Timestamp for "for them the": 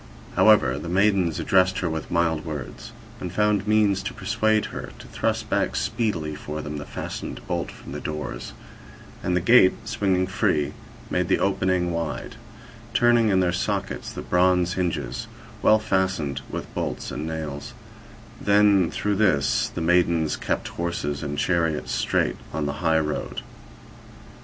6.33-6.87